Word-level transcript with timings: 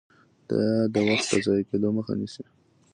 دا 0.49 0.61
د 0.93 0.95
وخت 1.07 1.27
د 1.31 1.33
ضایع 1.45 1.63
کیدو 1.69 1.89
مخه 1.97 2.13
نیسي. 2.19 2.43